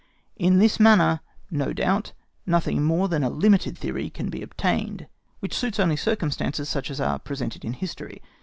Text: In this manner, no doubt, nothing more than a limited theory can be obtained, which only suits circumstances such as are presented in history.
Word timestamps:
In 0.35 0.57
this 0.57 0.79
manner, 0.79 1.19
no 1.51 1.73
doubt, 1.73 2.13
nothing 2.47 2.81
more 2.83 3.07
than 3.07 3.23
a 3.23 3.29
limited 3.29 3.77
theory 3.77 4.09
can 4.09 4.31
be 4.31 4.41
obtained, 4.41 5.05
which 5.41 5.63
only 5.79 5.95
suits 5.95 6.01
circumstances 6.01 6.67
such 6.69 6.89
as 6.89 6.99
are 6.99 7.19
presented 7.19 7.63
in 7.63 7.73
history. 7.73 8.19